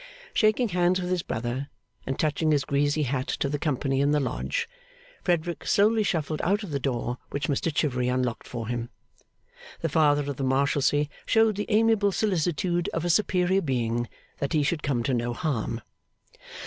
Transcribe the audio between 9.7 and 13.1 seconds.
The Father of the Marshalsea showed the amiable solicitude of